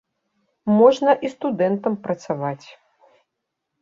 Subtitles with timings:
[0.77, 2.67] Можна і студэнтам працаваць.